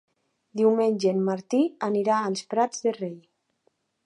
Diumenge 0.61 1.11
en 1.15 1.21
Martí 1.29 1.61
anirà 1.89 2.17
als 2.31 2.45
Prats 2.55 2.85
de 2.89 2.97
Rei. 3.01 3.15